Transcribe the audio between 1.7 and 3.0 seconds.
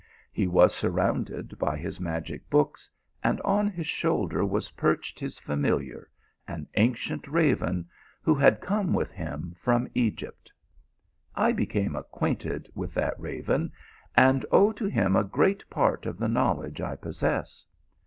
his magic books,